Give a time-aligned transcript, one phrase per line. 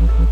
[0.00, 0.29] Mm-hmm.